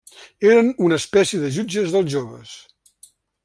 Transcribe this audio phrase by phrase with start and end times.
[0.51, 2.59] Eren una espècie de jutges dels joves.